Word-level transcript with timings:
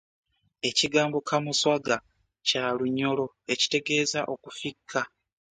Ekigambo 0.69 1.17
Kamuswaga 1.27 1.97
kya 2.47 2.63
Lunyolo 2.77 3.25
ekitegeeza 3.53 4.19
okufikka. 4.33 5.01